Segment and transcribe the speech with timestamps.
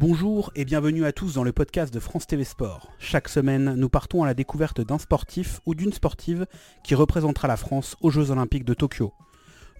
[0.00, 2.92] Bonjour et bienvenue à tous dans le podcast de France TV Sport.
[3.00, 6.46] Chaque semaine, nous partons à la découverte d'un sportif ou d'une sportive
[6.84, 9.12] qui représentera la France aux Jeux Olympiques de Tokyo.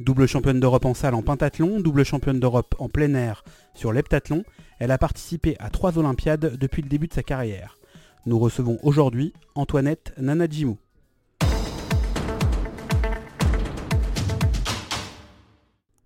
[0.01, 3.45] Double championne d'Europe en salle en pentathlon, double championne d'Europe en plein air
[3.75, 4.43] sur l'heptathlon,
[4.81, 7.79] elle a participé à trois Olympiades depuis le début de sa carrière.
[8.27, 10.79] Nous recevons aujourd'hui Antoinette Nanajimou.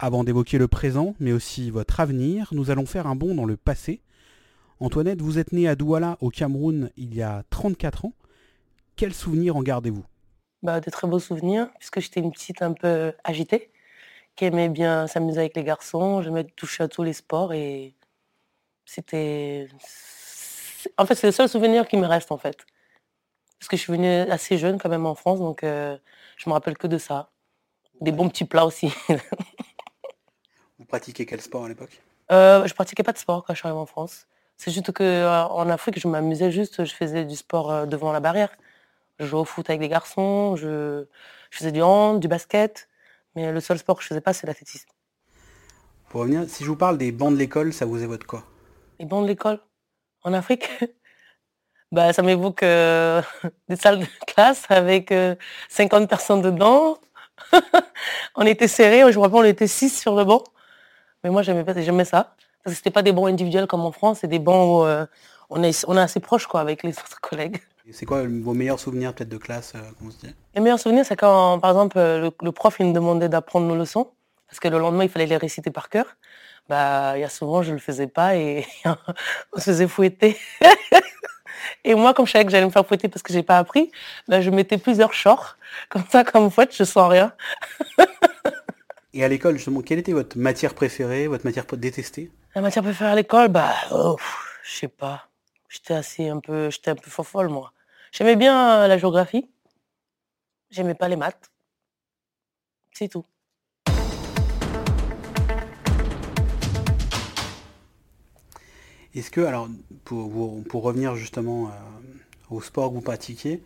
[0.05, 3.56] Avant d'évoquer le présent, mais aussi votre avenir, nous allons faire un bond dans le
[3.56, 4.01] passé.
[4.80, 8.12] Antoinette, vous êtes née à Douala, au Cameroun, il y a 34 ans.
[8.96, 10.05] Quels souvenirs en gardez-vous?
[10.65, 13.70] Bah, De très beaux souvenirs, puisque j'étais une petite un peu agitée,
[14.34, 17.95] qui aimait bien s'amuser avec les garçons, j'aimais toucher à tous les sports et
[18.84, 19.69] c'était...
[20.98, 22.66] En fait, c'est le seul souvenir qui me reste en fait.
[23.60, 25.96] Parce que je suis venue assez jeune quand même en France, donc euh,
[26.38, 27.30] je me rappelle que de ça.
[28.01, 28.93] Des bons petits plats aussi.
[30.93, 32.02] Pratiquez quel sport à l'époque?
[32.30, 34.26] Euh, Je pratiquais pas de sport quand je suis arrivée en France.
[34.59, 38.12] C'est juste que euh, en Afrique, je m'amusais juste, je faisais du sport euh, devant
[38.12, 38.51] la barrière.
[39.18, 41.07] Je jouais au foot avec les garçons, je,
[41.51, 42.90] faisais du hand, du basket,
[43.34, 44.87] mais le seul sport que je faisais pas, c'est l'athlétisme.
[46.10, 48.45] Pour revenir, si je vous parle des bancs de l'école, ça vous évoque quoi?
[49.01, 49.60] Les bancs de l'école?
[50.24, 50.68] En Afrique?
[51.90, 53.23] Bah, Ça m'évoque euh,
[53.71, 55.12] des salles de classe avec
[55.71, 56.99] 50 personnes dedans.
[58.34, 60.45] on était serrés, je me rappelle, on était 6 sur le banc.
[61.24, 62.34] Mais moi, j'aimais pas, j'aimais ça.
[62.62, 65.06] Parce que c'était pas des bons individuels comme en France, c'est des bons où euh,
[65.50, 67.60] on, est, on est assez proche quoi, avec les autres collègues.
[67.91, 70.09] C'est quoi vos meilleurs souvenirs peut-être de classe euh,
[70.54, 73.75] Les meilleurs souvenirs, c'est quand, par exemple, euh, le, prof il nous demandait d'apprendre nos
[73.75, 74.12] leçons,
[74.47, 76.06] parce que le lendemain, il fallait les réciter par cœur.
[76.69, 78.65] Bah, il y a souvent, je le faisais pas et
[79.53, 80.38] on se faisait fouetter.
[81.84, 83.91] et moi, comme je savais que j'allais me faire fouetter parce que j'ai pas appris,
[84.28, 85.56] bah, je mettais plusieurs shorts.
[85.88, 87.32] Comme ça, comme fouette, je sens rien.
[89.15, 92.31] Et à l'école, justement, quelle était votre matière préférée, votre matière détestée?
[92.55, 94.17] La matière préférée à l'école, bah, oh,
[94.65, 95.28] je sais pas.
[95.69, 97.75] J'étais assez un peu, j'étais un peu folle, moi.
[98.11, 99.50] J'aimais bien la géographie.
[100.71, 101.50] J'aimais pas les maths.
[102.93, 103.27] C'est tout.
[109.15, 109.69] Est-ce que, alors,
[110.05, 111.71] pour, pour revenir justement euh,
[112.49, 113.62] au sport que vous pratiquiez,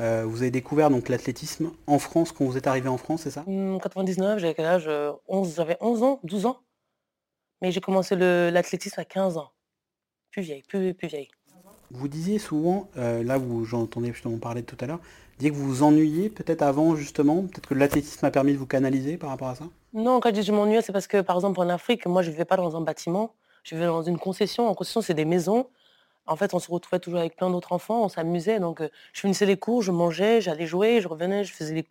[0.00, 3.30] euh, vous avez découvert donc l'athlétisme en France quand vous êtes arrivé en France, c'est
[3.30, 3.44] ça?
[3.46, 4.90] En 99, j'avais quel âge?
[5.28, 6.58] 11, J'avais 11 ans, 12 ans.
[7.60, 9.50] Mais j'ai commencé l'athlétisme à 15 ans.
[10.30, 11.28] Plus vieille, plus, plus vieille.
[11.90, 15.00] Vous disiez souvent, euh, là où j'entendais justement parler tout à l'heure,
[15.38, 18.66] disiez que vous vous ennuyiez peut-être avant justement, peut-être que l'athlétisme a permis de vous
[18.66, 19.64] canaliser par rapport à ça?
[19.94, 22.28] Non, quand je dis je m'ennuyais, c'est parce que par exemple en Afrique, moi je
[22.28, 23.34] ne vivais pas dans un bâtiment,
[23.64, 24.68] je vivais dans une concession.
[24.68, 25.66] En concession, c'est des maisons
[26.28, 28.60] en fait, on se retrouvait toujours avec plein d'autres enfants, on s'amusait.
[28.60, 31.86] Donc, je finissais les cours, je mangeais, j'allais jouer, je revenais, je faisais.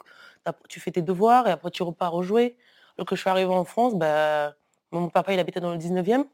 [0.69, 2.55] Tu fais tes devoirs et après tu repars rejouer.
[2.97, 4.55] Lorsque je suis arrivée en France, bah,
[4.91, 6.25] mon papa, il habitait dans le 19e,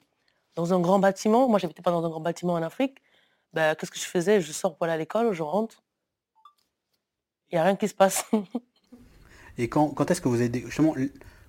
[0.55, 1.47] dans un grand bâtiment.
[1.47, 3.01] Moi, j'habitais pas dans un grand bâtiment en Afrique.
[3.53, 4.41] Bah, qu'est-ce que je faisais?
[4.41, 5.81] Je sors pour aller à l'école, je rentre.
[7.51, 8.25] Il n'y a rien qui se passe.
[9.57, 10.55] et quand, est-ce que vous êtes...
[10.55, 10.93] Justement,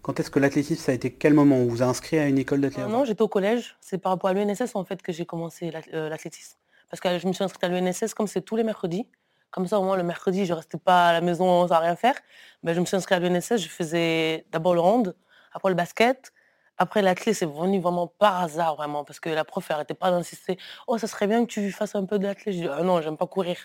[0.05, 2.37] quand est-ce que l'athlétisme, ça a été quel moment On vous a inscrit à une
[2.37, 3.75] école d'athlétisme Non, j'étais au collège.
[3.81, 6.59] C'est par rapport à l'UNSS en fait que j'ai commencé euh, l'athlétisme.
[6.91, 9.09] Parce que je me suis inscrite à l'UNSS comme c'est tous les mercredis.
[9.51, 11.97] Comme ça, au moins, le mercredi, je ne restais pas à la maison sans rien
[11.97, 12.17] faire.
[12.63, 13.57] Mais je me suis inscrite à l'UNSS.
[13.57, 15.17] Je faisais d'abord le hand,
[15.55, 16.35] après le basket.
[16.77, 19.05] Après, l'athlète, c'est venu vraiment par hasard, vraiment.
[19.05, 20.59] Parce que la prof, elle n'arrêtait pas d'insister.
[20.87, 22.55] Oh, ça serait bien que tu fasses un peu d'athlète.
[22.55, 23.57] Je dis, ah non, j'aime pas courir.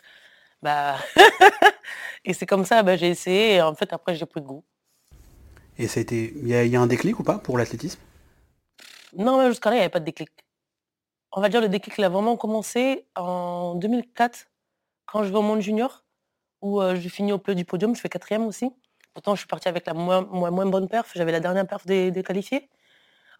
[0.62, 0.96] Bah...
[2.24, 3.56] et c'est comme ça, bah, j'ai essayé.
[3.56, 4.64] Et en fait, après, j'ai pris de goût.
[5.80, 8.02] Et c'était, il y, a un déclic ou pas pour l'athlétisme?
[9.14, 10.30] Non, jusqu'à là, il n'y avait pas de déclic.
[11.32, 14.48] On va dire le déclic, il a vraiment commencé en 2004,
[15.06, 16.04] quand je vais au monde junior,
[16.62, 18.70] où euh, je finis au plus du podium, je fais quatrième aussi.
[19.14, 20.22] Pourtant, je suis partie avec la moins,
[20.66, 22.70] bonne perf, j'avais la dernière perf des, qualifiés.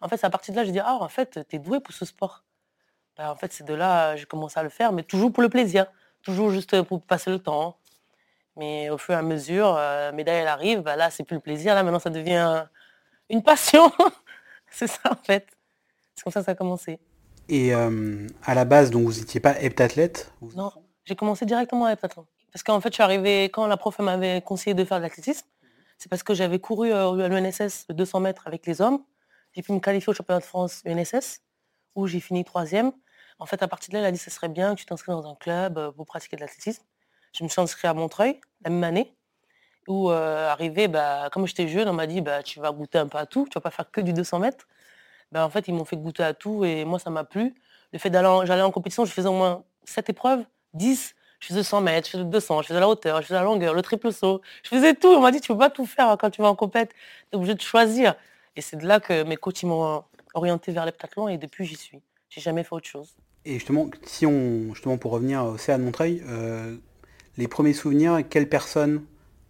[0.00, 1.78] En fait, c'est à partir de là, j'ai dit, ah, en fait, tu es doué
[1.80, 2.42] pour ce sport.
[3.18, 5.50] Ben, en fait, c'est de là, j'ai commencé à le faire, mais toujours pour le
[5.50, 5.84] plaisir,
[6.22, 7.76] toujours juste pour passer le temps.
[8.60, 11.40] Mais au fur et à mesure, euh, médaille, elle arrive, bah là, c'est plus le
[11.40, 11.74] plaisir.
[11.74, 12.66] Là, maintenant, ça devient
[13.30, 13.90] une passion.
[14.70, 15.46] c'est ça, en fait.
[16.14, 16.98] C'est comme ça que ça a commencé.
[17.48, 20.30] Et euh, à la base, donc, vous n'étiez pas heptathlète?
[20.54, 20.72] Non,
[21.06, 22.26] j'ai commencé directement à heptathlon.
[22.52, 25.46] Parce qu'en fait, je suis arrivée, quand la prof m'avait conseillé de faire de l'athlétisme,
[25.96, 29.02] c'est parce que j'avais couru euh, à l'UNSS 200 mètres avec les hommes.
[29.54, 31.40] J'ai pu me qualifier au championnat de France UNSS,
[31.94, 32.92] où j'ai fini troisième.
[33.38, 35.12] En fait, à partir de là, elle a dit, ce serait bien que tu t'inscris
[35.12, 36.82] dans un club pour pratiquer de l'athlétisme.
[37.32, 39.14] Je me suis inscrite à Montreuil, la même année,
[39.88, 43.06] où euh, arrivé, bah, comme j'étais jeune, on m'a dit bah, tu vas goûter un
[43.06, 44.66] peu à tout, tu vas pas faire que du 200 mètres.
[45.32, 47.54] Bah, en fait, ils m'ont fait goûter à tout et moi, ça m'a plu.
[47.92, 50.44] Le fait d'aller en compétition, je faisais au moins 7 épreuves,
[50.74, 51.14] 10.
[51.40, 53.72] Je faisais 100 mètres, je faisais 200, je faisais la hauteur, je faisais la longueur,
[53.72, 54.42] le triple saut.
[54.62, 55.08] Je faisais tout.
[55.08, 56.90] On m'a dit, tu peux pas tout faire quand tu vas en compète.
[56.90, 56.96] Tu
[57.32, 58.14] es obligé de choisir.
[58.56, 60.04] Et c'est de là que mes coachs m'ont
[60.34, 62.00] orienté vers l'heptathlon et depuis, j'y suis.
[62.28, 63.16] J'ai jamais fait autre chose.
[63.44, 66.76] Et justement, si on, justement pour revenir au CA de Montreuil, euh,
[67.36, 69.04] les premiers souvenirs, quelle personne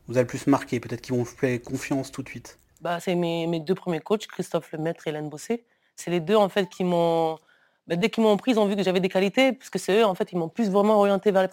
[0.09, 0.81] vous a le plus marqué?
[0.81, 2.59] Peut-être qu'ils vont vous faire confiance tout de suite.
[2.81, 5.65] Bah, c'est mes, deux premiers coachs, Christophe Lemaître et Hélène Bossé.
[5.97, 7.38] C'est les deux en fait qui m'ont
[7.87, 10.05] bah, dès qu'ils m'ont pris, ils ont vu que j'avais des qualités, puisque c'est eux,
[10.05, 11.49] en fait, ils m'ont plus vraiment orienté vers les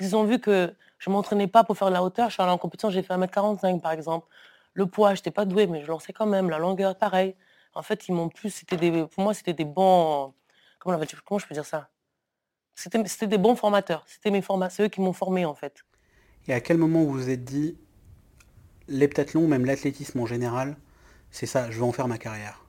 [0.00, 2.28] ils ont vu que je ne m'entraînais pas pour faire de la hauteur.
[2.28, 4.26] Je suis allée en compétition, j'ai fait 1m45 par exemple.
[4.72, 6.48] Le poids, je n'étais pas doué, mais je lançais quand même.
[6.50, 7.34] La longueur, pareil.
[7.74, 8.64] En fait, ils m'ont plus.
[8.64, 10.32] Pour moi, c'était des bons.
[10.78, 11.88] Comment, comment je peux dire ça?
[12.78, 14.04] C'était des bons formateurs.
[14.06, 15.84] C'était mes formateurs, eux qui m'ont formé en fait.
[16.46, 17.76] Et à quel moment vous vous êtes dit,
[18.86, 20.76] l'heptathlon, même l'athlétisme en général,
[21.32, 22.64] c'est ça, je vais en faire ma carrière?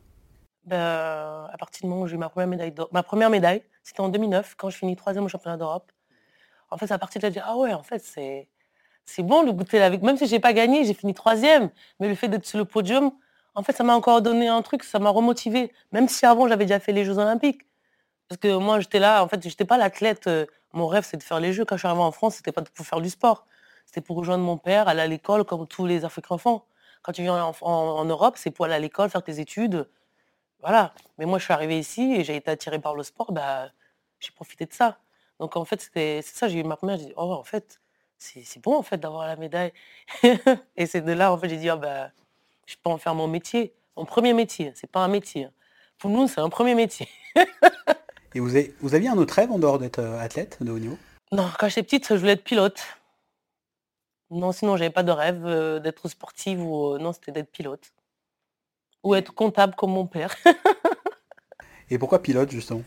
[0.65, 4.01] Ben, à partir du moment où j'ai eu ma première médaille, ma première médaille, c'était
[4.01, 5.91] en 2009, quand je finis troisième au championnat d'Europe.
[6.71, 8.47] En fait, à partir de là, je dis, ah ouais, en fait, c'est,
[9.05, 10.01] c'est bon le goûter avec.
[10.01, 11.69] Même si j'ai pas gagné, j'ai fini troisième,
[11.99, 13.11] mais le fait d'être sur le podium,
[13.53, 15.71] en fait, ça m'a encore donné un truc, ça m'a remotivé.
[15.91, 17.61] Même si avant, j'avais déjà fait les Jeux Olympiques.
[18.29, 20.27] Parce que moi, j'étais là, en fait, j'étais pas l'athlète.
[20.27, 21.65] Euh, mon rêve, c'est de faire les Jeux.
[21.65, 23.45] Quand je suis arrivée en France, c'était pas pour faire du sport.
[23.85, 26.65] C'était pour rejoindre mon père, aller à l'école comme tous les Africains enfants.
[27.01, 29.87] Quand tu viens en Europe, c'est pour aller à l'école, faire tes études,
[30.61, 30.93] voilà.
[31.17, 33.69] Mais moi, je suis arrivée ici et j'ai été attirée par le sport, bah,
[34.19, 34.99] j'ai profité de ça.
[35.39, 37.79] Donc, en fait, c'est ça, j'ai eu ma première, j'ai dit, oh, en fait,
[38.17, 39.73] c'est bon, en fait, d'avoir la médaille.
[40.75, 42.11] et c'est de là, en fait, j'ai dit, oh, bah,
[42.65, 43.73] je peux en faire mon métier.
[43.95, 45.45] Mon premier métier, c'est pas un métier.
[45.45, 45.51] Hein.
[45.97, 47.07] Pour nous, c'est un premier métier.
[48.35, 50.79] et vous, avez, vous aviez un autre rêve en dehors d'être euh, athlète de haut
[50.79, 50.97] niveau?
[51.31, 52.79] Non, quand j'étais petite, je voulais être pilote.
[54.31, 57.91] Non, sinon, j'avais pas de rêve euh, d'être sportive ou euh, non, c'était d'être pilote.
[59.03, 60.35] Ou être comptable comme mon père.
[61.89, 62.83] Et pourquoi pilote justement?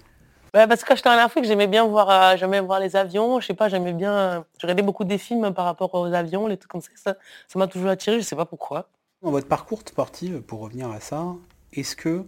[0.52, 3.40] Bah, Parce que quand j'étais en Afrique, j'aimais bien voir, euh, j'aimais voir les avions.
[3.40, 4.44] Je sais pas, j'aimais bien.
[4.58, 7.16] je regardais beaucoup des films par rapport aux avions, les trucs comme ça.
[7.48, 8.88] Ça m'a toujours attiré, je sais pas pourquoi.
[9.22, 11.26] Dans votre parcours sportif, pour revenir à ça,
[11.72, 12.24] est-ce que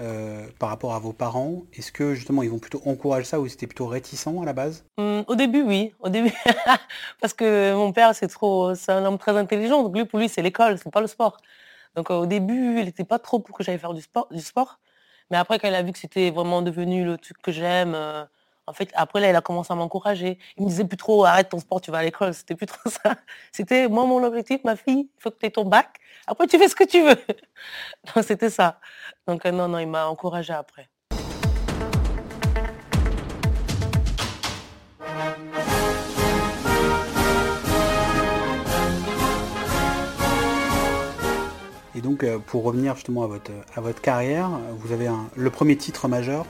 [0.00, 3.48] euh, par rapport à vos parents, est-ce que justement ils vont plutôt encourager ça ou
[3.48, 4.84] c'était plutôt réticent à la base?
[4.98, 5.94] Mmh, Au début, oui.
[6.00, 6.32] Au début,
[7.20, 9.82] parce que mon père c'est trop, c'est un homme très intelligent.
[9.82, 11.36] Donc lui, pour lui, c'est l'école, c'est pas le sport.
[11.96, 14.78] Donc au début, il n'était pas trop pour que j'aille faire du sport, du sport.
[15.30, 18.24] Mais après, quand il a vu que c'était vraiment devenu le truc que j'aime, euh,
[18.66, 20.38] en fait, après là, il a commencé à m'encourager.
[20.56, 22.32] Il me disait plus trop, arrête ton sport, tu vas à l'école.
[22.34, 23.16] C'était plus trop ça.
[23.50, 25.98] C'était moi mon objectif, ma fille, il faut que tu aies ton bac.
[26.26, 27.16] Après, tu fais ce que tu veux.
[28.22, 28.78] c'était ça.
[29.26, 30.88] Donc euh, non, non, il m'a encouragé après.
[42.02, 46.08] donc, euh, pour revenir justement à votre, à votre carrière, vous avez le premier titre
[46.08, 46.44] majeur,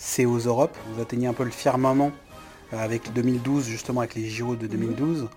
[0.00, 0.76] c'est aux Europes.
[0.88, 2.10] Vous atteignez un peu le firmament
[2.72, 5.28] euh, avec 2012, justement avec les JO de 2012,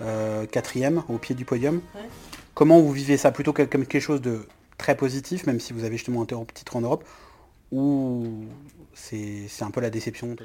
[0.00, 1.82] euh, quatrième au pied du podium.
[2.54, 3.32] Comment vous vivez ça?
[3.32, 4.46] Plutôt comme quelque chose de
[4.78, 7.04] très positif, même si vous avez justement un titre en Europe,
[7.72, 8.44] ou
[8.94, 10.36] c'est un peu la déception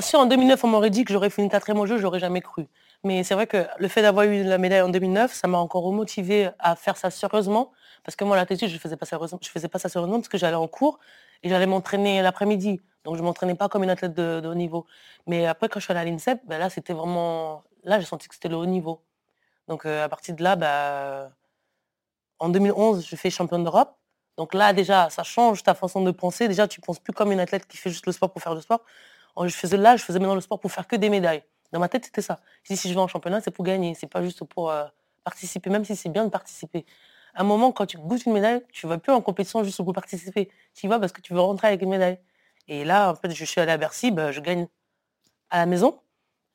[0.00, 2.64] Si en 2009 on m'aurait dit que j'aurais fini quatrième au jeu, j'aurais jamais cru.
[3.04, 5.82] Mais c'est vrai que le fait d'avoir eu la médaille en 2009, ça m'a encore
[5.82, 7.72] remotivé à faire ça sérieusement.
[8.04, 10.38] Parce que moi, l'athlétisme, je faisais pas sérieusement, je faisais pas ça sérieusement parce que
[10.38, 10.98] j'allais en cours
[11.42, 12.80] et j'allais m'entraîner l'après-midi.
[13.04, 14.86] Donc je m'entraînais pas comme une athlète de, haut niveau.
[15.26, 18.28] Mais après, quand je suis allée à l'INSEP, ben là, c'était vraiment, là, j'ai senti
[18.28, 19.02] que c'était le haut niveau.
[19.68, 21.32] Donc euh, à partir de là, ben,
[22.38, 23.96] en 2011, je fais championne d'Europe.
[24.36, 26.48] Donc là, déjà, ça change ta façon de penser.
[26.48, 28.60] Déjà, tu penses plus comme une athlète qui fait juste le sport pour faire le
[28.60, 28.80] sport.
[29.40, 31.42] Je faisais là, je faisais maintenant le sport pour faire que des médailles.
[31.72, 32.40] Dans ma tête, c'était ça.
[32.64, 34.84] Si, si je vais en championnat, c'est pour gagner, c'est pas juste pour euh,
[35.24, 36.84] participer, même si c'est bien de participer.
[37.34, 39.92] À un moment, quand tu goûtes une médaille, tu vas plus en compétition juste pour
[39.92, 40.50] participer.
[40.74, 42.18] Tu y vas parce que tu veux rentrer avec une médaille.
[42.68, 44.68] Et là, en fait, je suis allé à Bercy, bah, je gagne
[45.50, 46.00] à la maison.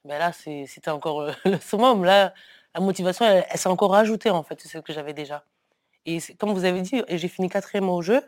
[0.05, 2.03] Ben là, c'était encore euh, le summum.
[2.03, 2.33] Là,
[2.73, 5.43] la motivation, elle, s'est encore rajoutée, en fait, c'est ce que j'avais déjà.
[6.05, 8.21] Et comme vous avez dit, j'ai fini quatrième au jeu.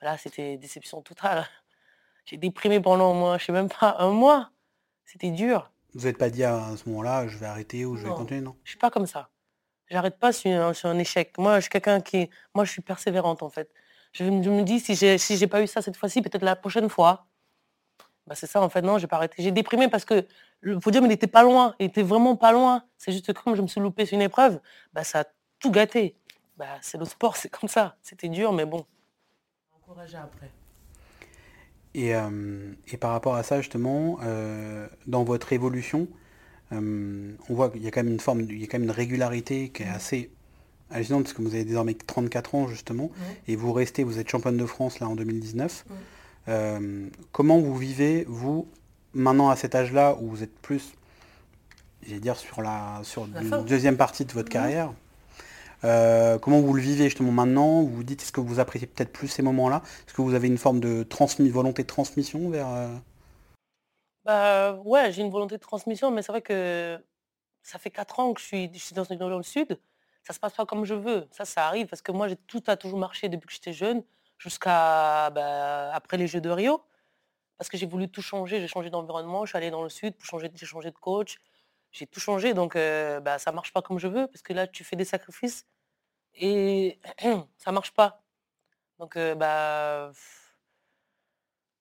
[0.00, 1.46] Ben là, c'était déception totale.
[2.26, 4.50] J'ai déprimé pendant, moi, je sais même pas, un mois.
[5.04, 5.70] C'était dur.
[5.94, 8.56] Vous n'êtes pas dit à ce moment-là, je vais arrêter ou je vais continuer, non?
[8.64, 9.30] Je suis pas comme ça.
[9.90, 11.36] J'arrête pas sur un, un, échec.
[11.38, 13.70] Moi, je suis quelqu'un qui, moi, je suis persévérante en fait.
[14.12, 16.88] Je, me dis si j'ai si j'ai pas eu ça cette fois-ci, peut-être la prochaine
[16.88, 17.26] fois.
[18.26, 18.82] Bah, c'est ça en fait.
[18.82, 19.42] Non, j'ai pas arrêté.
[19.42, 20.26] J'ai déprimé parce que
[20.60, 22.84] le podium il était pas loin, il était vraiment pas loin.
[22.96, 24.60] C'est juste que comme je me suis loupé sur une épreuve,
[24.92, 25.24] bah ça a
[25.58, 26.16] tout gâté.
[26.56, 27.96] Bah, c'est le sport, c'est comme ça.
[28.02, 28.86] C'était dur, mais bon.
[29.74, 30.50] Encouragé après.
[31.96, 36.08] Euh, et, par rapport à ça, justement, euh, dans votre évolution,
[36.72, 38.88] euh, on voit qu'il y a quand même une forme, il y a quand même
[38.88, 40.30] une régularité qui est assez
[40.90, 43.10] hallucinante, parce que vous avez désormais 34 ans, justement,
[43.48, 45.84] et vous restez, vous êtes championne de France, là, en 2019.
[47.32, 48.68] comment vous vivez, vous,
[49.14, 50.92] maintenant à cet âge-là, où vous êtes plus,
[52.06, 54.92] j'allais dire, sur la, sur deuxième partie de votre carrière,
[55.84, 57.82] Euh, comment vous le vivez justement maintenant?
[57.82, 59.82] Vous vous dites, est-ce que vous appréciez peut-être plus ces moments-là?
[60.06, 61.06] Est-ce que vous avez une forme de
[61.50, 62.68] volonté de transmission vers...
[64.26, 67.00] Bah, ouais, j'ai une volonté de transmission, mais c'est vrai que
[67.62, 69.80] ça fait 4 ans que je suis, je suis dans, dans le sud.
[70.24, 71.28] Ça se passe pas comme je veux.
[71.32, 74.04] Ça, ça arrive parce que moi, j'ai tout a toujours marché depuis que j'étais jeune,
[74.38, 76.84] jusqu'à bah, après les Jeux de Rio.
[77.58, 78.60] Parce que j'ai voulu tout changer.
[78.60, 79.46] J'ai changé d'environnement.
[79.46, 80.50] Je suis allée dans le sud pour changer.
[80.54, 81.38] J'ai changé de coach.
[81.92, 82.54] J'ai tout changé.
[82.54, 85.06] Donc, euh, bah, ça marche pas comme je veux parce que là, tu fais des
[85.06, 85.66] sacrifices
[86.36, 87.00] et
[87.58, 88.22] ça marche pas.
[89.00, 90.12] Donc, euh, bah,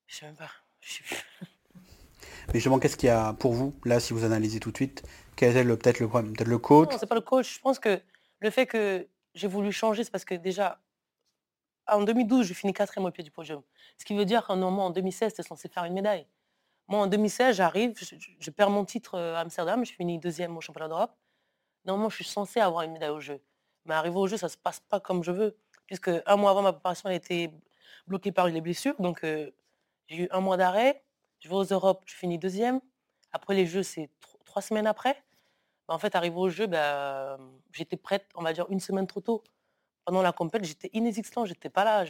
[0.07, 0.51] je sais même pas.
[2.55, 5.03] Mais justement, qu'est-ce qu'il y a pour vous, là, si vous analysez tout de suite?
[5.35, 6.31] Quel est peut-être le problème?
[6.31, 6.89] Peut-être le coach?
[6.89, 7.55] Non, c'est pas le coach.
[7.55, 8.01] Je pense que
[8.39, 10.79] le fait que j'ai voulu changer, c'est parce que déjà,
[11.85, 13.61] en 2012, je finis quatrième au pied du podium.
[13.97, 16.25] Ce qui veut dire qu'en en 2016, tu es censé faire une médaille.
[16.87, 17.93] Moi, en 2016, j'arrive,
[18.39, 21.11] je, perds mon titre euh, à Amsterdam, je finis deuxième au championnat d'Europe.
[21.83, 23.41] Normalement, je suis censé avoir une médaille au jeu.
[23.83, 25.57] Mais arrivé au jeu, ça ne se passe pas comme je veux.
[25.87, 27.51] Puisque un mois avant ma préparation, a été
[28.07, 28.95] bloquée par les blessures.
[28.99, 29.51] Donc, euh,
[30.07, 31.04] j'ai eu un mois d'arrêt.
[31.45, 32.81] Je vais aux Europes, je finis deuxième.
[33.31, 34.09] Après les Jeux, c'est
[34.45, 35.23] trois semaines après.
[35.87, 37.37] Bah, en fait, arrivé au jeu, bah,
[37.71, 39.43] j'étais prête, on va dire, une semaine trop tôt.
[40.05, 42.03] Pendant la compétition, j'étais inexistant, j'étais pas là.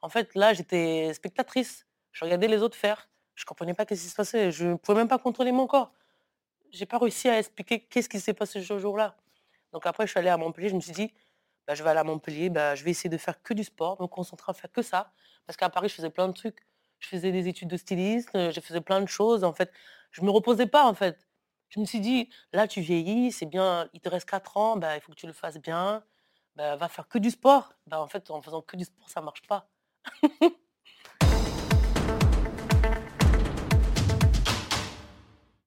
[0.00, 1.86] En fait, là, j'étais spectatrice.
[2.12, 3.10] Je regardais les autres faire.
[3.34, 4.50] Je comprenais pas ce qui se passait.
[4.50, 5.92] Je ne pouvais même pas contrôler mon corps.
[6.70, 9.14] J'ai pas réussi à expliquer qu'est-ce qui s'est passé ce jour-là.
[9.72, 10.70] Donc après, je suis allée à Montpellier.
[10.70, 11.12] Je me suis dit,
[11.66, 12.50] bah, je vais aller à Montpellier.
[12.76, 15.12] Je vais essayer de faire que du sport, me concentrer à faire que ça.
[15.44, 16.64] Parce qu'à Paris, je faisais plein de trucs
[17.00, 19.44] je faisais des études de styliste, je faisais plein de choses.
[19.44, 19.70] En fait,
[20.10, 21.26] je me reposais pas, en fait.
[21.68, 24.96] Je me suis dit, là, tu vieillis, c'est bien, il te reste 4 ans, bah,
[24.96, 26.02] il faut que tu le fasses bien.
[26.56, 27.74] Bah, va faire que du sport.
[27.86, 29.68] Bah, en fait, en faisant que du sport, ça marche pas.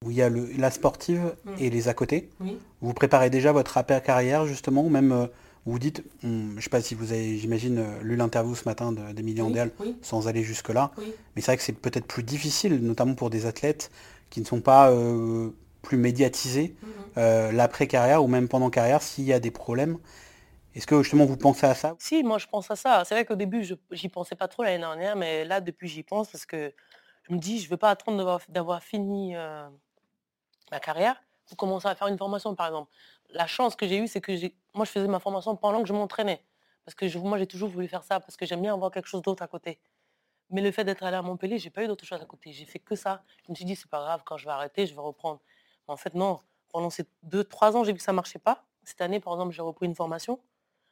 [0.09, 1.51] il y a le, la sportive mmh.
[1.59, 2.29] et les à côté.
[2.81, 5.29] Vous préparez déjà votre après carrière justement, ou même
[5.65, 8.91] vous dites, je ne sais pas si vous avez, j'imagine, euh, lu l'interview ce matin
[8.91, 13.29] d'Emilie Andel, sans aller jusque-là, mais c'est vrai que c'est peut-être plus difficile, notamment pour
[13.29, 13.91] des athlètes
[14.31, 15.51] qui ne sont pas euh,
[15.83, 16.89] plus médiatisés, mhm.
[17.17, 19.97] euh, l'après-carrière ou même pendant carrière, s'il y a des problèmes.
[20.73, 23.03] Est-ce que justement vous pensez à ça Si, moi je pense à ça.
[23.05, 26.29] C'est vrai qu'au début, j'y pensais pas trop l'année dernière, mais là, depuis, j'y pense
[26.29, 26.73] parce que
[27.23, 29.35] je me dis, je ne veux pas attendre d'avoir fini
[30.71, 32.89] ma carrière pour commencer à faire une formation, par exemple
[33.33, 34.31] la chance que j'ai eue, c'est que
[34.73, 36.43] moi, je faisais ma formation pendant que je m'entraînais.
[36.85, 39.21] Parce que moi, j'ai toujours voulu faire ça, parce que j'aime bien avoir quelque chose
[39.21, 39.79] d'autre à côté.
[40.49, 42.51] Mais le fait d'être allé à Montpellier, j'ai pas eu d'autre chose à côté.
[42.51, 43.23] J'ai fait que ça.
[43.45, 45.39] Je me suis dit, c'est pas grave, quand je vais arrêter, je vais reprendre.
[45.87, 46.39] en fait, non.
[46.69, 48.65] Pendant ces deux, trois ans, j'ai vu que ça marchait pas.
[48.83, 50.39] Cette année, par exemple, j'ai repris une formation.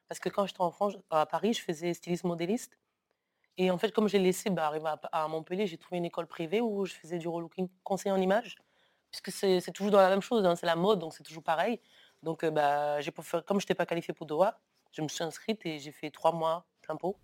[0.08, 2.78] Parce que quand j'étais en France, à Paris, je faisais styliste modéliste.
[3.58, 6.62] Et en fait, comme j'ai laissé bah, arriver à, Montpellier, j'ai trouvé une école privée
[6.62, 8.58] où je faisais du relooking conseiller en image.
[9.12, 10.56] Puisque c'est toujours dans la même chose, hein.
[10.56, 11.80] c'est la mode, donc c'est toujours pareil.
[12.22, 14.60] Donc, bah, j'ai comme je n'étais pas qualifiée pour Doha,
[14.92, 17.16] je me suis inscrite et j'ai fait trois mois plein pot.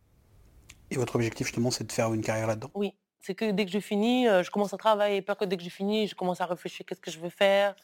[0.92, 2.72] Et votre objectif, justement, c'est de faire une carrière là-dedans?
[2.74, 2.94] Oui.
[3.20, 5.22] C'est que dès que je finis, je commence à travailler.
[5.22, 7.75] Pas que dès que je finis, je commence à réfléchir qu'est-ce que je veux faire.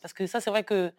[0.00, 0.92] Parce que ça, c'est vrai que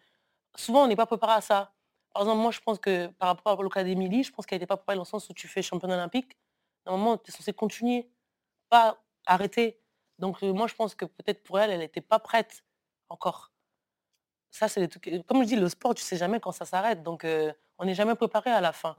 [0.56, 1.72] souvent, on n'est pas préparé à ça.
[2.12, 4.76] Par exemple, moi, je pense que par rapport à l'Académie je pense qu'elle n'était pas
[4.76, 6.36] préparée dans le sens où tu fais championne olympique.
[6.84, 8.10] Normalement, tu es censé continuer,
[8.68, 9.78] pas arrêter.
[10.18, 12.64] Donc, moi, je pense que peut-être pour elle, elle n'était pas prête
[13.08, 13.52] encore
[14.52, 14.86] ça, c'est
[15.26, 17.02] Comme je dis, le sport, tu sais jamais quand ça s'arrête.
[17.02, 17.26] Donc,
[17.78, 18.94] on n'est jamais préparé à la fin.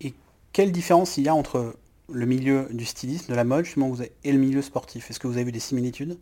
[0.00, 0.14] Et
[0.52, 1.74] quelle différence il y a entre
[2.10, 5.10] le milieu du stylisme, de la mode, justement, vous et le milieu sportif?
[5.10, 6.18] Est-ce que vous avez vu des similitudes?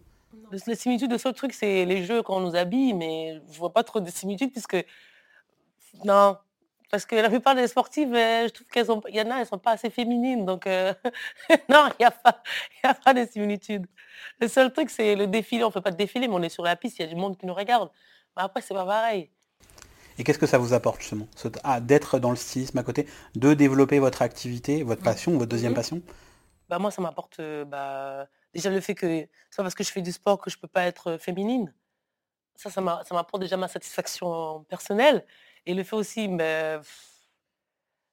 [0.66, 3.72] Les similitudes de ce truc, c'est les jeux quand on nous habille, mais je vois
[3.72, 4.76] pas trop de similitudes puisque.
[6.04, 6.36] Non.
[6.90, 9.46] Parce que la plupart des sportives, je trouve qu'elles ont, il y en a, elles
[9.46, 10.66] sont pas assez féminines, donc
[11.68, 12.42] non, il n'y a pas,
[12.84, 13.86] a pas de similitudes.
[14.40, 15.64] Le seul truc, c'est le défilé.
[15.64, 17.08] On ne fait pas de défilé, mais on est sur la piste, il y a
[17.08, 17.90] du monde qui nous regarde.
[18.36, 19.30] Mais après, c'est pas pareil.
[20.18, 21.28] Et qu'est-ce que ça vous apporte justement
[21.62, 25.04] ah, D'être dans le stylisme à côté, de développer votre activité, votre mmh.
[25.04, 25.76] passion, votre deuxième mmh.
[25.76, 26.02] passion?
[26.68, 29.06] Bah, Moi, ça m'apporte euh, bah, déjà le fait que
[29.50, 31.74] c'est parce que je fais du sport que je ne peux pas être euh, féminine.
[32.54, 35.26] Ça, ça m'apporte déjà ma satisfaction personnelle.
[35.66, 36.82] Et le fait aussi, mais, bah,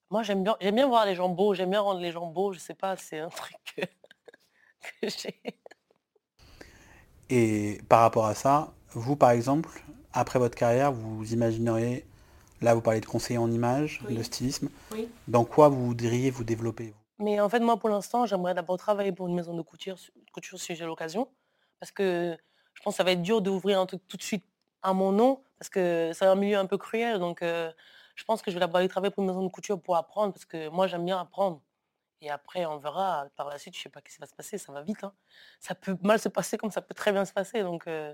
[0.09, 2.59] moi, j'aime bien, bien voir les gens beaux, j'aime bien rendre les gens beaux, je
[2.59, 5.39] sais pas, c'est un truc que j'ai.
[7.29, 9.69] Et par rapport à ça, vous, par exemple,
[10.13, 12.05] après votre carrière, vous imagineriez,
[12.61, 14.69] là, vous parlez de conseiller en image, de stylisme,
[15.27, 19.11] dans quoi vous voudriez vous développer Mais en fait, moi, pour l'instant, j'aimerais d'abord travailler
[19.11, 19.97] pour une maison de couture,
[20.31, 21.27] couture si j'ai l'occasion,
[21.79, 22.35] parce que
[22.73, 24.45] je pense que ça va être dur d'ouvrir un truc tout de suite
[24.81, 27.71] à mon nom, parce que c'est un milieu un peu cruel, donc euh,
[28.15, 30.33] je pense que je vais d'abord aller travailler pour une maison de couture pour apprendre,
[30.33, 31.61] parce que moi, j'aime bien apprendre.
[32.19, 34.57] Et après, on verra par la suite, je sais pas ce qui va se passer,
[34.57, 35.01] ça va vite.
[35.05, 35.13] Hein.
[35.61, 37.63] Ça peut mal se passer comme ça peut très bien se passer.
[37.63, 38.13] Donc, euh.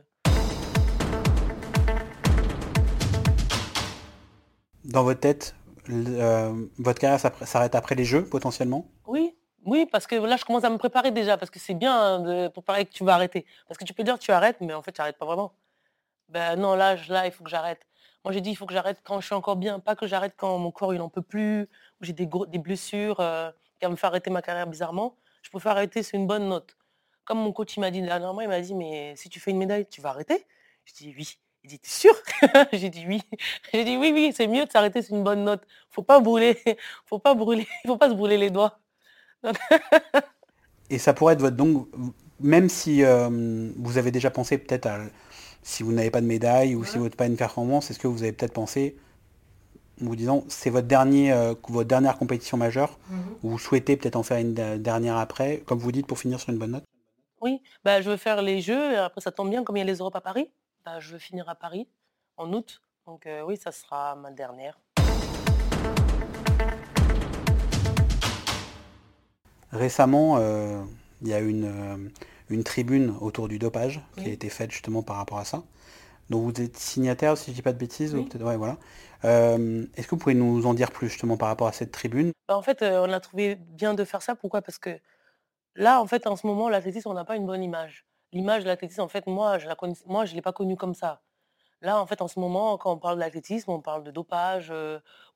[4.85, 5.55] dans votre tête,
[5.87, 8.85] votre carrière s'arrête après les Jeux potentiellement?
[9.07, 12.19] Oui, oui, parce que là, je commence à me préparer déjà, parce que c'est bien
[12.19, 13.47] de préparer que tu vas arrêter.
[13.67, 15.51] Parce que tu peux dire tu arrêtes, mais en fait, tu n'arrêtes pas vraiment.
[16.29, 17.85] Ben non, là, là, il faut que j'arrête.
[18.23, 20.33] Moi, j'ai dit, il faut que j'arrête quand je suis encore bien, pas que j'arrête
[20.37, 23.91] quand mon corps, il n'en peut plus, ou j'ai des, des blessures euh, qui vont
[23.91, 25.15] me faire arrêter ma carrière bizarrement.
[25.41, 26.77] Je préfère arrêter c'est une bonne note.
[27.25, 29.57] Comme mon coach, il m'a dit dernièrement, il m'a dit, mais si tu fais une
[29.57, 30.45] médaille, tu vas arrêter?
[30.85, 31.39] Je dis, oui.
[31.63, 32.13] Il dit, t'es sûr?
[32.73, 33.21] J'ai dit oui.
[33.73, 35.61] J'ai dit oui, oui, c'est mieux de s'arrêter c'est une bonne note.
[35.89, 36.57] Faut pas brûler,
[37.05, 37.35] faut pas
[37.85, 38.79] faut pas se brûler les doigts.
[40.89, 41.87] Et ça pourrait être votre donc
[42.39, 44.99] même si euh, vous avez déjà pensé peut-être à
[45.61, 48.07] si vous n'avez pas de médaille ou si vous n'avez pas une performance, est-ce que
[48.07, 48.95] vous avez peut-être pensé
[50.01, 53.19] en vous disant c'est votre dernier euh, votre dernière compétition majeure mhm.
[53.43, 56.49] ou vous souhaitez peut-être en faire une dernière après, comme vous dites pour finir sur
[56.51, 56.85] une bonne note?
[57.41, 59.83] Oui, bah, je veux faire les jeux, et après ça tombe bien comme il y
[59.83, 60.49] a les Europes à Paris,
[60.85, 61.87] bah, je veux finir à Paris
[62.37, 62.81] en août.
[63.05, 64.79] Donc euh, oui, ça sera ma dernière.
[69.71, 70.81] Récemment, euh,
[71.21, 72.11] il y a une,
[72.49, 75.63] une tribune autour du dopage qui a été faite justement par rapport à ça.
[76.29, 78.77] Donc vous êtes signataire, si je ne dis pas de bêtises, voilà.
[79.25, 82.31] Euh, est-ce que vous pouvez nous en dire plus justement par rapport à cette tribune?
[82.47, 84.35] Bah, En fait, on a trouvé bien de faire ça.
[84.35, 84.61] Pourquoi?
[84.61, 84.99] Parce que
[85.75, 88.05] là, en fait, en ce moment, l'athlétisme, on n'a pas une bonne image.
[88.31, 91.21] L'image de l'athlétisme, en fait, moi, je ne moi, je l'ai pas connue comme ça.
[91.81, 94.71] Là, en fait, en ce moment, quand on parle de l'athlétisme, on parle de dopage,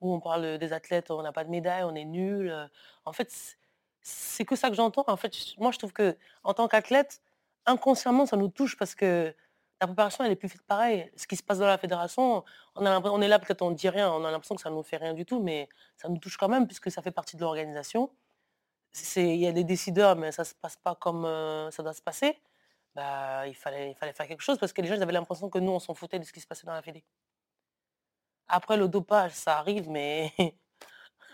[0.01, 2.53] ou on parle des athlètes, on n'a pas de médaille, on est nul.
[3.05, 3.57] en fait,
[4.03, 5.05] c'est que ça que j'entends.
[5.07, 7.21] En fait, moi, je trouve que en tant qu'athlète,
[7.65, 9.33] inconsciemment, ça nous touche parce que
[9.81, 11.11] la préparation, elle est plus faite pareil.
[11.15, 12.43] Ce qui se passe dans la fédération,
[12.75, 14.69] on, a on est là, peut-être on ne dit rien, on a l'impression que ça
[14.69, 17.11] ne nous fait rien du tout, mais ça nous touche quand même puisque ça fait
[17.11, 18.11] partie de l'organisation.
[19.15, 21.93] Il y a des décideurs, mais ça ne se passe pas comme euh, ça doit
[21.93, 22.39] se passer.
[22.95, 25.79] Bah, il, fallait, faire quelque chose parce que les gens avaient l'impression que nous, on
[25.79, 27.03] s'en foutait de ce qui se passait dans la fédé.
[28.47, 30.31] Après, le dopage, ça arrive, mais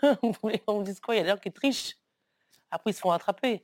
[0.00, 1.14] qu'on vous dise quoi?
[1.14, 1.96] Il y a des gens qui trichent.
[2.70, 3.62] Après, ils se font attraper.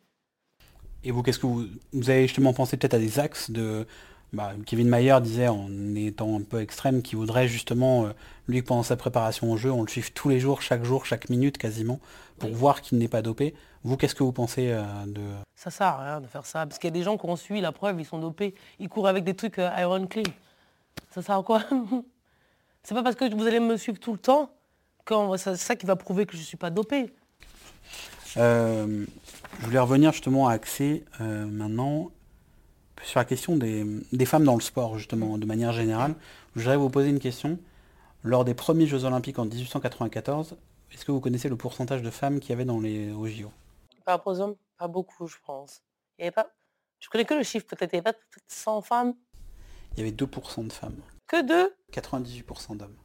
[1.04, 3.86] Et vous, qu'est-ce que vous, vous avez justement pensé peut-être à des axes de...
[4.32, 8.12] Bah, Kevin Mayer disait, en étant un peu extrême, qu'il voudrait justement, euh,
[8.48, 11.30] lui, pendant sa préparation au jeu, on le suive tous les jours, chaque jour, chaque
[11.30, 12.00] minute quasiment,
[12.38, 13.54] pour voir qu'il n'est pas dopé.
[13.84, 15.22] Vous, qu'est-ce que vous pensez euh, de...
[15.54, 17.60] Ça sert à rien de faire ça, parce qu'il y a des gens qu'on suit,
[17.60, 20.24] la preuve, ils sont dopés, ils courent avec des trucs euh, Iron Clean.
[21.14, 21.62] Ça sert à quoi?
[22.82, 24.50] C'est pas parce que vous allez me suivre tout le temps
[25.04, 27.12] que c'est ça qui va prouver que je ne suis pas dopé.
[28.38, 29.06] Euh,
[29.60, 32.10] je voulais revenir justement à Axé euh, maintenant
[33.02, 36.14] sur la question des, femmes dans le sport, justement, de manière générale.
[36.54, 37.58] Je voudrais vous poser une question.
[38.22, 40.56] Lors des premiers Jeux Olympiques en 1894,
[40.92, 43.52] est-ce que vous connaissez le pourcentage de femmes qu'il y avait dans les au JO
[44.04, 45.82] Pas aux hommes, pas beaucoup, je pense.
[46.18, 46.50] Il y avait pas.
[46.98, 47.92] Je connais que le chiffre, peut-être.
[47.92, 48.18] Il n'y avait pas
[48.48, 49.14] 100 femmes?
[49.96, 51.00] Il y avait 2% de femmes.
[51.26, 52.96] Que 2 98% d'hommes.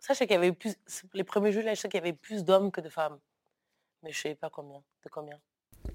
[0.00, 0.74] Ça, je sais qu'il y avait plus.
[1.14, 3.18] Les premiers Jeux, là, je sais qu'il y avait plus d'hommes que de femmes
[4.02, 5.38] mais je ne sais pas combien, de combien.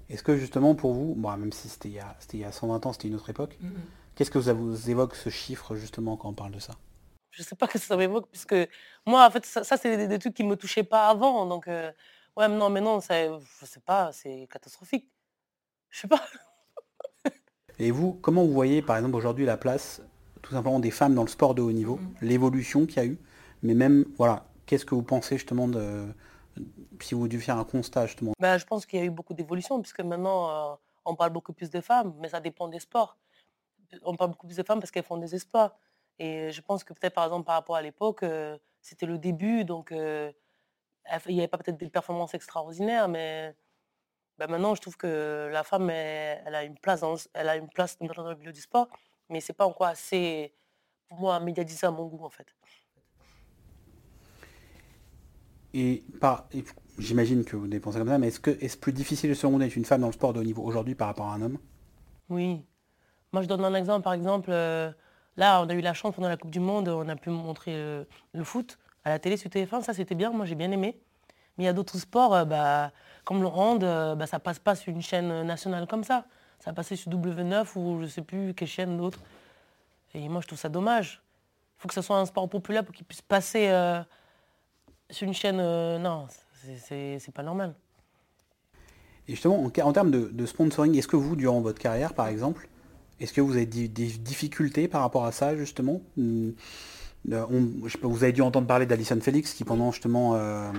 [0.08, 2.92] Est-ce que justement pour vous, bon, même si c'était il, il, y a 120 ans,
[2.92, 3.70] c'était une autre époque, mm,
[4.14, 6.74] qu'est-ce que ça vous évoque ce chiffre justement quand on parle de ça?
[7.30, 8.56] Je ne sais pas que ça m'évoque, puisque
[9.04, 11.92] moi en fait ça, c'est des, trucs qui ne me touchaient pas avant, donc euh,
[12.36, 15.10] ouais non mais non, je sais pas, c'est catastrophique.
[15.90, 16.24] Je sais pas.
[17.78, 20.00] Et vous, comment vous voyez par exemple aujourd'hui la place
[20.46, 22.14] tout simplement des femmes dans le sport de haut niveau, mm.
[22.22, 23.18] l'évolution qu'il y a eu,
[23.62, 26.06] mais même voilà, qu'est-ce que vous pensez justement de
[27.00, 29.34] si vous dû faire un constat justement ben, Je pense qu'il y a eu beaucoup
[29.34, 33.16] d'évolution, puisque maintenant, euh, on parle beaucoup plus de femmes, mais ça dépend des sports.
[34.02, 35.76] On parle beaucoup plus de femmes parce qu'elles font des espoirs.
[36.18, 39.64] Et je pense que peut-être, par exemple, par rapport à l'époque, euh, c'était le début,
[39.64, 40.32] donc euh,
[41.26, 43.54] il n'y avait pas peut-être des performances extraordinaires, mais
[44.38, 47.68] ben, maintenant, je trouve que la femme, elle, a une place dans, elle a une
[47.68, 48.88] place dans le milieu du sport,
[49.28, 50.54] mais c'est pas encore assez,
[51.08, 52.54] pour moi, médiatisé à mon goût, en fait.
[55.74, 56.04] Et,
[56.98, 59.76] j'imagine que vous dépensez comme ça, mais est-ce que est-ce plus difficile selon vous d'être
[59.76, 61.58] une femme dans le sport de haut niveau aujourd'hui par rapport à un homme?
[62.28, 62.62] Oui.
[63.32, 64.02] Moi, je donne un exemple.
[64.02, 64.90] Par exemple, euh,
[65.36, 67.72] là, on a eu la chance pendant la Coupe du Monde, on a pu montrer
[67.74, 69.82] euh, le foot à la télé sur TF1.
[69.82, 70.30] Ça, c'était bien.
[70.30, 70.98] Moi, j'ai bien aimé.
[71.58, 72.92] Mais il y a d'autres sports, euh, bah,
[73.24, 76.26] comme le hand, bah, ça passe pas sur une chaîne nationale comme ça.
[76.60, 79.20] Ça passé sur W9 ou je sais plus quelle chaîne d'autre.
[80.14, 81.22] Et moi, je trouve ça dommage.
[81.76, 83.68] Il faut que ce soit un sport populaire pour qu'il puisse passer
[85.10, 86.26] sur une chaîne, euh, non,
[86.88, 87.74] c'est pas normal.
[89.28, 92.68] Et justement, en, termes de, sponsoring, est-ce que vous, durant votre carrière, par exemple,
[93.20, 96.50] est-ce que vous avez des, difficultés par rapport à ça, justement hmm,
[97.32, 97.46] euh,
[98.02, 100.70] Vous avez dû entendre parler d'Alison Felix, qui pendant justement euh,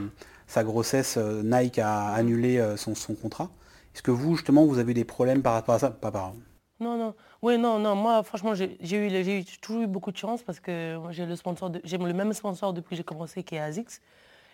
[0.48, 3.50] sa grossesse, Nike a annulé son, contrat.
[3.94, 5.90] Est-ce que vous, justement, vous avez des problèmes par rapport à ça?
[5.90, 6.34] Pas.
[6.80, 7.16] Non, non.
[7.42, 7.96] Oui, non, non.
[7.96, 11.72] Moi, franchement, j'ai eu, j'ai toujours eu beaucoup de chance parce que j'ai le sponsor,
[11.84, 14.02] j'ai le même sponsor depuis que j'ai commencé, qui est ASICS.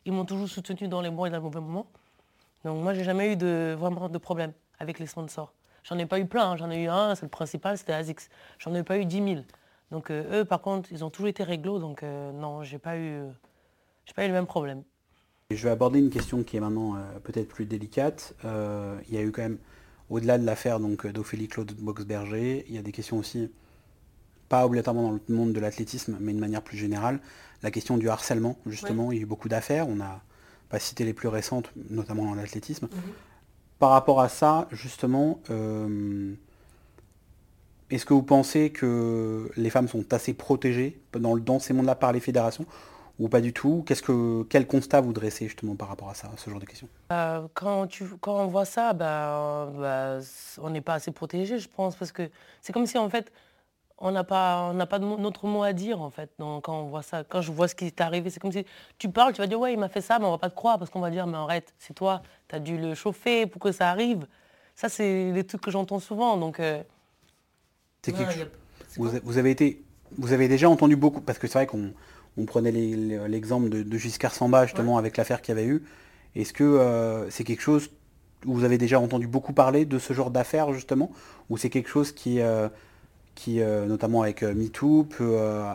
[0.05, 1.87] Ils m'ont toujours soutenu dans les bons et dans les mauvais moments.
[2.63, 5.53] Donc moi, j'ai jamais eu de, vraiment de problème avec les sponsors.
[5.83, 6.57] J'en ai pas eu plein, hein.
[6.57, 8.29] j'en ai eu un, c'est le principal, c'était ASICS.
[8.59, 9.41] J'en ai pas eu 10 000.
[9.91, 12.97] Donc euh, eux, par contre, ils ont toujours été réglo, donc euh, non, j'ai pas
[12.97, 13.21] eu,
[14.05, 14.83] j'ai pas eu le même problème.
[15.51, 18.33] Je vais aborder une question qui est maintenant euh, peut-être plus délicate.
[18.43, 19.59] il y a eu quand même,
[20.13, 23.51] au-delà de l'affaire donc d'Ophélie Claude Boxberger, il y a des questions aussi,
[24.49, 27.19] pas obligatoirement dans le monde de l'athlétisme, mais de manière plus générale,
[27.61, 29.11] la question du harcèlement, justement.
[29.11, 30.21] Il y a eu beaucoup d'affaires, on n'a
[30.69, 32.87] pas cité les plus récentes, notamment dans l'athlétisme.
[32.91, 33.01] Mhm
[33.83, 36.33] par rapport à ça, justement, euh,
[37.89, 42.21] est-ce que vous pensez que les femmes sont assez protégées dans, ces mondes-là par les
[42.21, 42.65] fédérations
[43.19, 46.31] ou pas du tout Qu'est-ce que quel constat vous dressez justement par rapport à ça,
[46.37, 46.87] ce genre de questions?
[47.11, 50.19] Euh, quand, tu, quand on voit ça, bah, bah,
[50.61, 52.29] on n'est pas assez protégé, je pense, parce que
[52.61, 53.31] c'est comme si en fait
[53.99, 56.31] on n'a pas, on pas notre mot à dire en fait.
[56.39, 58.65] Donc, quand on voit ça, quand je vois ce qui est arrivé, c'est comme si
[58.97, 60.55] tu parles, tu vas dire ouais il m'a fait ça, mais on va pas te
[60.55, 63.61] croire parce qu'on va dire mais arrête, c'est toi, tu as dû le chauffer pour
[63.61, 64.27] que ça arrive.
[64.75, 66.37] Ça c'est des trucs que j'entends souvent.
[66.37, 66.81] Donc euh,
[68.01, 68.49] c'est quelque
[68.97, 69.83] vous, avez été,
[70.17, 71.93] vous avez déjà entendu beaucoup parce que c'est vrai qu'on
[72.37, 75.83] on prenait l'exemple de, de, Giscard Samba justement avec l'affaire qu'il y avait eu.
[76.35, 77.89] Est-ce que euh, c'est quelque chose
[78.45, 81.11] où vous avez déjà entendu beaucoup parler de ce genre d'affaires justement,
[81.49, 82.69] ou c'est quelque chose qui euh,
[83.35, 85.73] qui, euh, notamment avec MeToo, peut euh,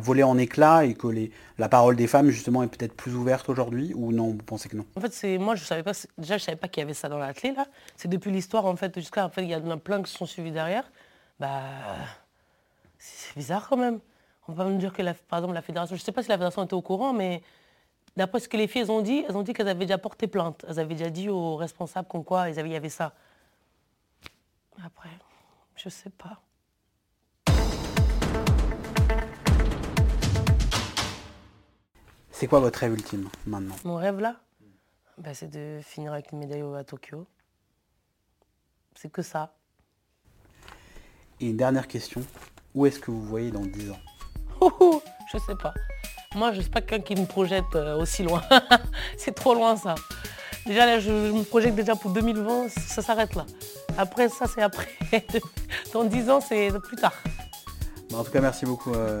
[0.00, 3.48] voler en éclats et que les, la parole des femmes justement est peut-être plus ouverte
[3.48, 4.84] aujourd'hui ou non vous pensez que non?
[4.96, 7.08] En fait c'est moi je savais pas déjà je savais pas qu'il y avait ça
[7.08, 7.66] dans la clé là.
[7.96, 10.18] C'est depuis l'histoire en fait jusqu'à en fait il y en a plein qui se
[10.18, 10.90] sont suivis derrière.
[11.38, 11.62] Bah
[12.98, 14.00] c'est bizarre quand même
[14.48, 16.36] on va me dire que la, par exemple la fédération je sais pas si la
[16.36, 17.42] fédération était au courant mais
[18.16, 20.64] d'après ce que les filles ont dit elles ont dit qu'elles avaient déjà porté plainte
[20.68, 23.14] elles avaient déjà dit aux responsables comme quoi ils avaient, il y avait ça
[24.84, 25.10] après
[25.76, 26.40] je sais pas.
[32.30, 33.76] C'est quoi votre rêve ultime maintenant?
[33.84, 34.36] Mon rêve là?
[35.18, 37.26] Bah, C'est de finir avec une médaille à Tokyo.
[38.96, 39.54] C'est que ça.
[41.40, 42.22] Et une dernière question.
[42.74, 43.98] Où est-ce que vous voyez dans 10 ans?
[45.32, 45.74] Je sais pas.
[46.34, 48.42] Moi, je ne suis pas quelqu'un qui me projette euh, aussi loin.
[49.18, 49.94] c'est trop loin ça.
[50.66, 53.44] Déjà, là, je, me projette déjà pour 2020, ça s'arrête là.
[53.98, 54.88] Après, ça, c'est après.
[55.92, 57.14] Dans 10 ans, c'est plus tard.
[58.10, 59.20] Bah, en tout cas, merci beaucoup, euh,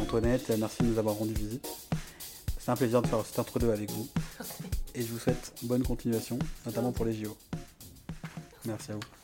[0.00, 0.52] Antoinette.
[0.58, 1.66] Merci de nous avoir rendu visite.
[2.58, 4.08] C'est un plaisir de faire cet entre-deux avec vous.
[4.94, 7.36] Et je vous souhaite bonne continuation, notamment pour les JO.
[8.66, 9.21] Merci à vous.